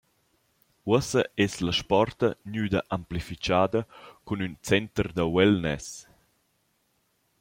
Uossa 0.91 1.23
es 1.45 1.53
la 1.65 1.73
sporta 1.79 2.29
gnüda 2.51 2.81
amplifichada 2.97 3.81
cun 4.25 4.43
ün 4.45 4.53
«center 4.67 5.07
da 5.17 5.25
wellness». 5.35 5.87